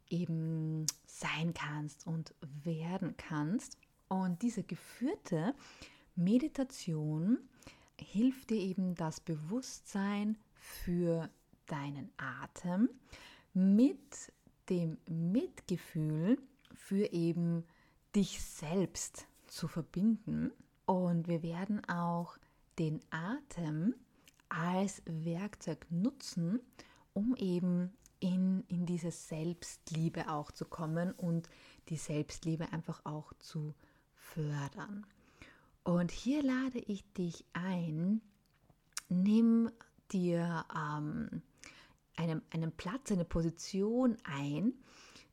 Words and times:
eben 0.08 0.86
sein 1.06 1.52
kannst 1.52 2.06
und 2.06 2.34
werden 2.64 3.14
kannst. 3.18 3.76
Und 4.08 4.40
diese 4.40 4.62
geführte 4.62 5.54
Meditation 6.16 7.38
hilft 8.00 8.50
dir 8.50 8.60
eben 8.60 8.94
das 8.94 9.20
Bewusstsein 9.20 10.38
für 10.54 11.28
deinen 11.66 12.10
Atem 12.16 12.88
mit 13.54 14.32
dem 14.68 14.98
Mitgefühl 15.08 16.38
für 16.74 17.12
eben 17.12 17.64
dich 18.14 18.42
selbst 18.42 19.26
zu 19.46 19.68
verbinden. 19.68 20.52
Und 20.86 21.28
wir 21.28 21.42
werden 21.42 21.84
auch 21.88 22.38
den 22.78 23.00
Atem 23.10 23.94
als 24.48 25.02
Werkzeug 25.06 25.86
nutzen, 25.90 26.60
um 27.12 27.34
eben 27.36 27.92
in, 28.20 28.64
in 28.68 28.86
diese 28.86 29.10
Selbstliebe 29.10 30.30
auch 30.30 30.50
zu 30.50 30.64
kommen 30.64 31.12
und 31.12 31.48
die 31.88 31.96
Selbstliebe 31.96 32.72
einfach 32.72 33.04
auch 33.04 33.32
zu 33.38 33.74
fördern. 34.14 35.06
Und 35.84 36.10
hier 36.10 36.42
lade 36.42 36.78
ich 36.78 37.04
dich 37.14 37.44
ein, 37.52 38.20
nimm 39.08 39.70
dir 40.12 40.64
ähm, 40.74 41.42
einen, 42.18 42.42
einen 42.50 42.72
Platz, 42.72 43.12
eine 43.12 43.24
Position 43.24 44.16
ein, 44.24 44.74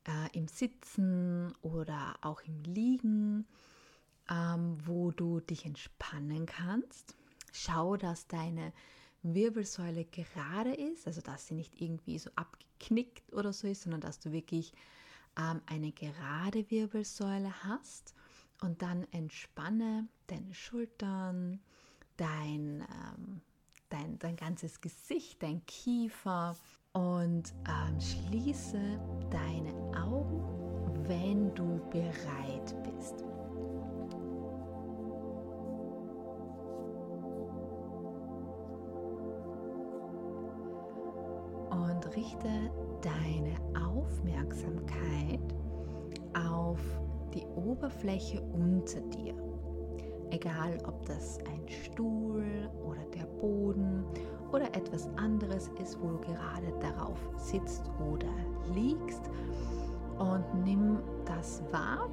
äh, 0.08 0.38
im 0.38 0.48
Sitzen 0.48 1.54
oder 1.62 2.16
auch 2.22 2.42
im 2.42 2.62
Liegen, 2.64 3.46
ähm, 4.30 4.78
wo 4.86 5.12
du 5.12 5.40
dich 5.40 5.66
entspannen 5.66 6.46
kannst. 6.46 7.16
Schau, 7.52 7.98
dass 7.98 8.28
deine 8.28 8.72
Wirbelsäule 9.24 10.06
gerade 10.06 10.74
ist, 10.74 11.08
also 11.08 11.22
dass 11.22 11.48
sie 11.48 11.56
nicht 11.56 11.82
irgendwie 11.82 12.20
so 12.20 12.30
abgeknickt 12.36 13.34
oder 13.34 13.52
so 13.52 13.68
ist, 13.68 13.84
sondern 13.84 14.02
dass 14.02 14.20
du 14.20 14.32
wirklich 14.32 14.74
ähm, 15.38 15.62
eine 15.66 15.92
gerade 15.92 16.70
Wirbelsäule 16.70 17.64
hast. 17.64 18.14
Und 18.62 18.82
dann 18.82 19.06
entspanne 19.12 20.08
deine 20.28 20.54
Schultern, 20.54 21.60
dein 22.16 22.82
ähm, 22.82 23.42
dein, 23.96 24.20
dein 24.20 24.36
ganzes 24.36 24.82
Gesicht, 24.82 25.42
dein 25.42 25.66
Kiefer 25.66 26.56
und 26.94 27.54
ähm, 27.68 28.00
schließe 28.00 28.80
deine 29.30 29.74
Augen, 29.98 30.42
wenn 31.08 31.54
du 31.56 31.80
bereit 31.90 32.76
bist. 32.84 33.24
Und 41.72 42.16
richte 42.16 42.72
deine 43.02 43.56
Aufmerksamkeit 43.86 45.40
auf 46.34 46.80
die 47.34 47.46
Oberfläche 47.46 48.42
unter 48.42 49.02
dir. 49.02 49.45
Egal, 50.36 50.78
ob 50.86 51.06
das 51.06 51.40
ein 51.46 51.66
Stuhl 51.70 52.70
oder 52.86 53.00
der 53.16 53.24
Boden 53.40 54.04
oder 54.52 54.66
etwas 54.76 55.08
anderes 55.16 55.72
ist, 55.82 55.98
wo 56.02 56.10
du 56.10 56.18
gerade 56.18 56.74
darauf 56.82 57.18
sitzt 57.38 57.90
oder 58.12 58.28
liegst. 58.74 59.22
Und 60.20 60.44
nimm 60.66 61.00
das 61.24 61.64
wahr, 61.72 62.10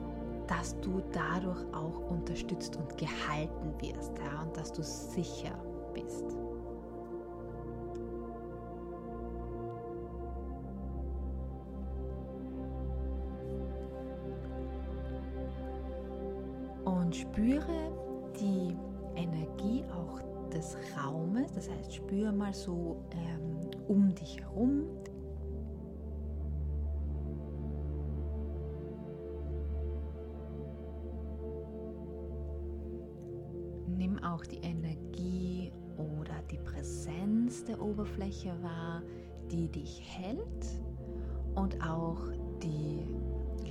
dass 0.47 0.79
du 0.83 1.03
dadurch 1.11 1.65
auch 1.75 2.11
unterstützt 2.13 2.77
und 2.77 2.97
gehalten 2.97 3.75
wirst 3.81 4.13
ja, 4.19 4.43
und 4.43 4.57
dass 4.57 4.73
du 4.73 4.85
sicher 4.85 5.59
bist. 5.93 6.37
Und 16.85 17.17
spüre 17.17 18.02
die 18.43 18.77
Energie 19.15 19.85
auch 19.93 20.21
des 20.51 20.77
Raumes, 20.97 21.53
das 21.53 21.71
heißt, 21.71 21.95
spür 21.95 22.33
mal 22.33 22.53
so 22.53 22.97
ähm, 23.13 23.71
um 23.89 24.15
dich 24.15 24.41
herum. 24.41 24.85
Nimm 33.97 34.19
auch 34.25 34.45
die 34.45 34.59
Energie 34.59 35.73
oder 35.97 36.43
die 36.51 36.59
Präsenz 36.59 37.65
der 37.65 37.81
Oberfläche 37.81 38.51
wahr, 38.63 39.03
die 39.51 39.69
dich 39.69 40.03
hält 40.05 40.81
und 41.55 41.81
auch 41.87 42.21
die 42.63 43.05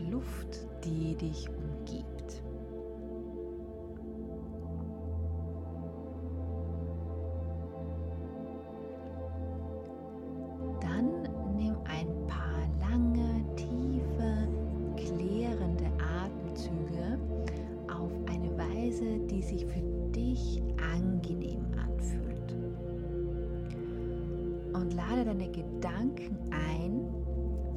Luft, 0.09 0.67
die 0.83 1.15
dich 1.15 1.49
umgibt. 1.49 2.43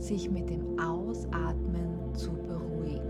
Sich 0.04 0.30
mit 0.30 0.50
dem 0.50 0.78
Ausatmen 0.78 2.14
zu 2.14 2.32
beruhigen. 2.32 3.00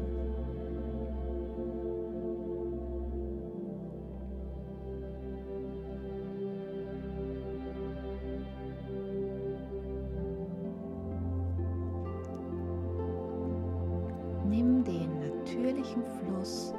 Nimm 14.48 14.84
den 14.84 15.18
natürlichen 15.18 16.04
Fluss 16.04 16.72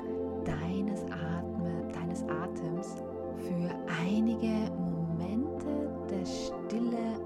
deines, 0.45 1.03
Atme, 1.11 1.91
deines 1.93 2.23
Atems 2.23 2.95
für 3.39 3.69
einige 4.01 4.71
Momente 4.77 5.89
der 6.09 6.25
دلة 6.71 7.24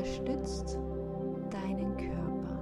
unterstützt 0.00 0.78
deinen 1.50 1.96
Körper. 1.96 2.58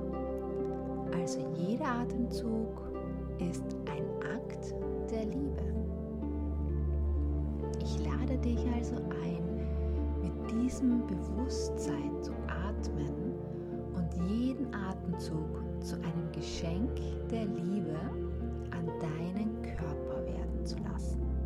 Also 1.17 1.41
jeder 1.57 1.87
Atemzug 1.87 2.91
ist 3.39 3.65
ein 3.87 4.05
Akt 4.35 4.75
der 5.11 5.25
Liebe. 5.27 5.63
Ich 7.81 8.05
lade 8.05 8.39
dich 8.39 8.59
also 8.75 8.97
ein, 8.97 9.43
mit 10.23 10.51
diesem 10.51 11.07
Bewusstsein 11.07 12.23
zu 12.23 12.33
atmen 12.47 13.35
und 13.95 14.31
jeden 14.31 14.75
Atemzug 14.75 15.63
zu 15.81 15.97
einem 15.97 16.33
Geschenk 16.33 16.97
der 17.31 17.45
Liebe 17.45 17.99
an 18.71 18.87
deinen 19.01 19.63
Körper 19.63 20.25
werden 20.25 20.65
zu 20.65 20.77
lassen. 20.91 21.38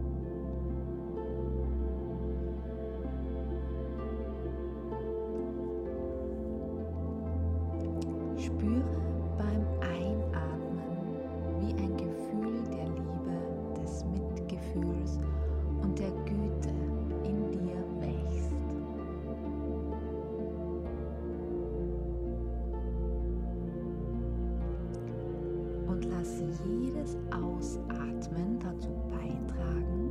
Jedes 26.64 27.16
Ausatmen 27.30 28.58
dazu 28.60 28.90
beitragen, 29.08 30.10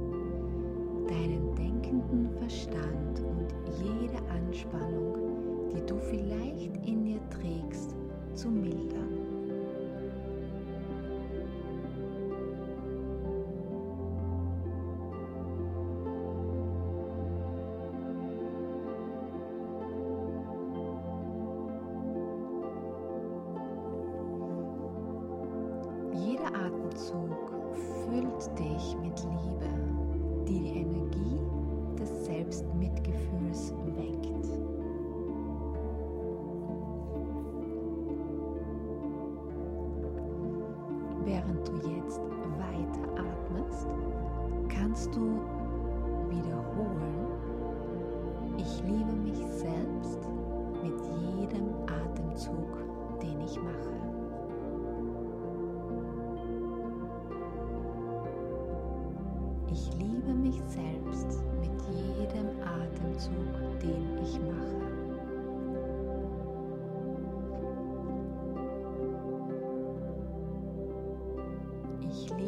deinen 1.07 1.55
denkenden 1.55 2.29
Verstand 2.37 3.19
und 3.19 3.53
jede 3.83 4.17
Anspannung, 4.29 5.69
die 5.73 5.85
du 5.85 5.97
vielleicht 5.99 6.85
in 6.85 7.05
dir 7.05 7.19
trägst, 7.29 7.95
zu 8.33 8.49
mildern. 8.49 9.20
Dich 28.49 28.97
mit 29.01 29.19
Liebe, 29.23 29.69
die 30.47 30.51
die 30.61 30.79
Energie 30.79 31.39
des 31.99 32.25
Selbstmitgefühls 32.25 33.00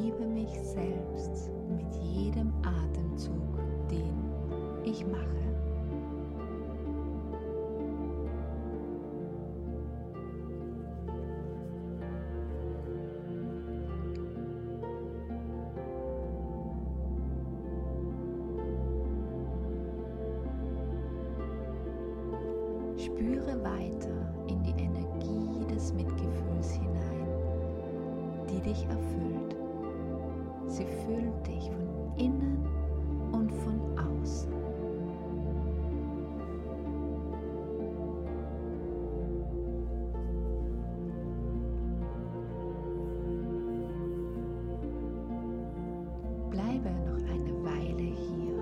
liebe 0.04 0.26
mich 0.26 0.50
selbst 0.62 1.50
mit 1.70 1.96
jedem 1.96 2.52
Atemzug, 2.62 3.58
den 3.90 4.14
ich 4.84 5.06
mache. 5.08 5.24
Spüre 22.98 23.64
weiter 23.64 24.34
in 24.48 24.62
die 24.64 24.72
Energie 24.72 25.66
des 25.74 25.94
Mitgefühls 25.94 26.72
hinein, 26.74 27.28
die 28.50 28.60
dich 28.62 28.84
erfüllt. 28.86 29.63
Sie 30.74 30.86
füllt 30.86 31.48
dich 31.48 31.70
von 31.70 32.18
innen 32.18 32.66
und 33.32 33.52
von 33.52 33.80
außen. 33.96 34.52
Bleibe 46.50 46.90
noch 47.06 47.22
eine 47.30 47.64
Weile 47.64 48.02
hier 48.02 48.58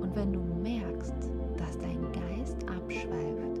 und 0.00 0.16
wenn 0.16 0.32
du 0.32 0.40
merkst, 0.62 1.12
dass 1.58 1.78
dein 1.78 2.00
Geist 2.12 2.56
abschweift, 2.66 3.60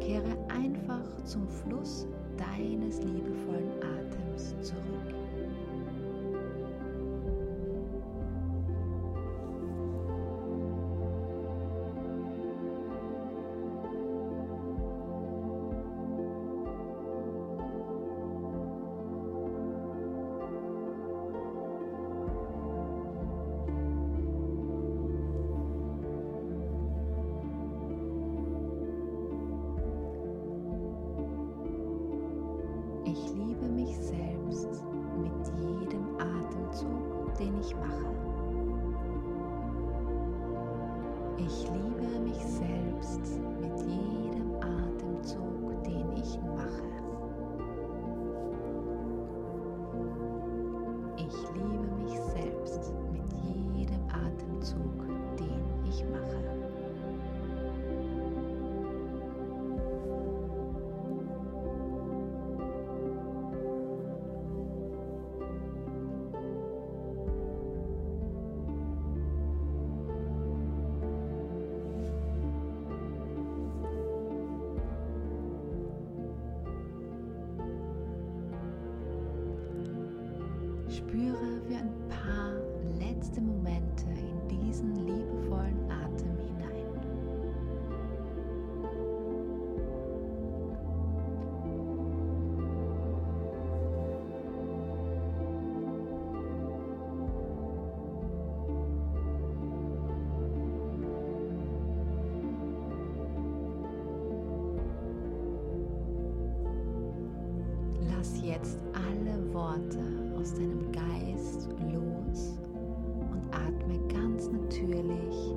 kehre 0.00 0.36
einfach 0.48 1.24
zum 1.24 1.48
Fluss 1.48 2.06
deines 2.36 3.02
liebevollen 3.02 3.33
den 37.38 37.60
ich 37.60 37.74
mache. 37.76 38.14
Ich 41.36 41.68
liebe 41.70 42.20
mich 42.20 42.44
selbst 42.44 43.40
mit 43.60 43.78
jedem 43.80 44.03
Spüre 80.96 81.60
für 81.66 81.76
ein 81.76 81.92
paar 82.08 82.52
letzte 83.00 83.40
Momente 83.40 84.04
in 84.10 84.48
diesen 84.48 84.94
liebevollen 84.94 85.90
Atem 85.90 86.38
hinein. 86.38 86.84
Lass 108.10 108.40
jetzt 108.44 108.78
alle 108.92 109.52
Worte 109.52 110.23
aus 110.44 110.52
deinem 110.52 110.92
Geist 110.92 111.70
los 111.94 112.58
und 113.32 113.42
atme 113.50 113.98
ganz 114.12 114.50
natürlich 114.50 115.54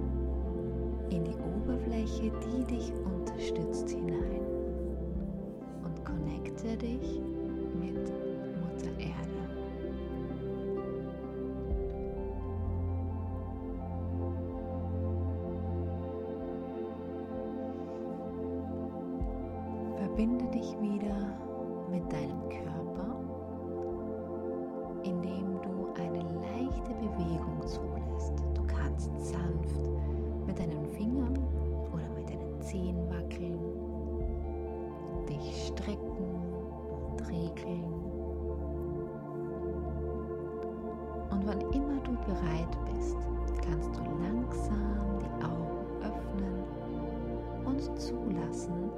in 1.10 1.26
die 1.26 1.36
Oberfläche, 1.36 2.32
die 2.32 2.64
dich 2.64 2.94
unterstützt, 3.04 3.90
hinein 3.90 4.46
und 5.84 6.06
connecte 6.06 6.78
dich 6.78 7.20
mit 7.78 7.98
Mutter 8.62 8.98
Erde. 8.98 9.28
Verbinde 19.98 20.46
dich 20.52 20.80
wieder 20.80 21.38
mit 21.92 22.10
deinem 22.10 22.48
Körper 22.48 23.27
Zehen 32.68 33.10
wackeln, 33.10 33.60
dich 35.30 35.68
strecken 35.68 36.52
und 37.10 37.22
regeln. 37.30 37.94
Und 41.32 41.48
wann 41.48 41.62
immer 41.72 42.02
du 42.04 42.12
bereit 42.26 42.78
bist, 42.94 43.16
kannst 43.66 43.96
du 43.96 44.02
langsam 44.22 45.18
die 45.22 45.46
Augen 45.46 45.78
öffnen 46.02 46.64
und 47.64 48.02
zulassen, 48.02 48.92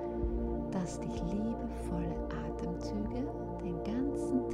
dass 0.71 0.99
dich 1.01 1.21
liebevolle 1.31 2.15
Atemzüge 2.47 3.27
den 3.63 3.83
ganzen 3.83 4.48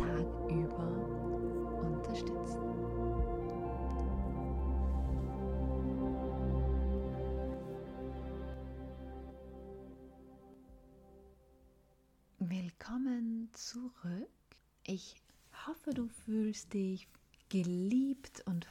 fühlst 16.25 16.74
dich 16.74 17.08
geliebt 17.50 18.44
und 18.46 18.67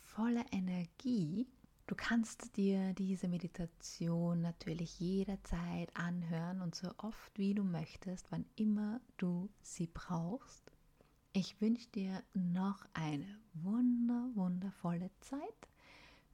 voller 0.00 0.44
Energie 0.52 1.46
Du 1.90 1.96
kannst 1.96 2.56
dir 2.56 2.94
diese 2.94 3.26
Meditation 3.26 4.42
natürlich 4.42 5.00
jederzeit 5.00 5.90
anhören 5.96 6.60
und 6.60 6.72
so 6.76 6.88
oft 6.98 7.36
wie 7.36 7.52
du 7.52 7.64
möchtest, 7.64 8.30
wann 8.30 8.44
immer 8.54 9.00
du 9.16 9.50
sie 9.60 9.88
brauchst. 9.88 10.70
Ich 11.32 11.60
wünsche 11.60 11.88
dir 11.88 12.22
noch 12.32 12.86
eine 12.92 13.26
wunder, 13.54 14.30
wundervolle 14.36 15.10
Zeit. 15.18 15.68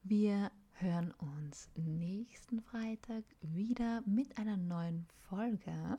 Wir 0.03 0.53
hören 0.75 1.15
uns 1.41 1.71
nächsten 1.75 2.61
Freitag 2.61 3.25
wieder 3.41 4.03
mit 4.05 4.37
einer 4.37 4.59
neuen 4.59 5.07
Folge. 5.27 5.99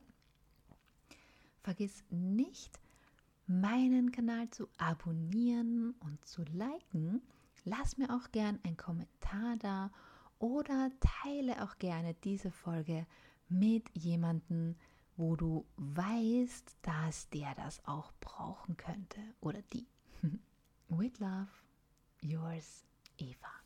Vergiss 1.63 2.03
nicht, 2.11 2.79
meinen 3.47 4.11
Kanal 4.11 4.49
zu 4.49 4.67
abonnieren 4.77 5.95
und 5.99 6.23
zu 6.25 6.43
liken 6.43 7.21
Lass 7.69 7.97
mir 7.97 8.09
auch 8.15 8.31
gern 8.31 8.61
einen 8.63 8.77
Kommentar 8.77 9.57
da 9.57 9.91
oder 10.39 10.89
teile 11.01 11.61
auch 11.63 11.77
gerne 11.79 12.13
diese 12.13 12.49
Folge 12.49 13.05
mit 13.49 13.89
jemandem, 13.93 14.77
wo 15.17 15.35
du 15.35 15.65
weißt, 15.75 16.77
dass 16.81 17.29
der 17.29 17.53
das 17.55 17.85
auch 17.85 18.13
brauchen 18.21 18.77
könnte 18.77 19.19
oder 19.41 19.61
die. 19.73 19.85
With 20.87 21.19
love, 21.19 21.49
yours, 22.21 22.85
Eva. 23.17 23.56